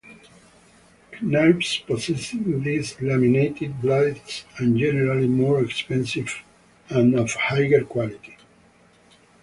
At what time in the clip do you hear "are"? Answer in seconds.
4.59-4.65